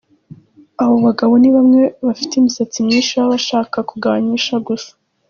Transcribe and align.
Abo 0.81 0.95
bagabo 1.05 1.33
ni 1.37 1.49
bamwe 1.55 1.81
bafite 2.07 2.33
imisatsi 2.35 2.77
myishi 2.87 3.13
baba 3.17 3.31
bashaka 3.33 3.77
kugabanyisha 3.89 4.55
gusa. 4.67 4.91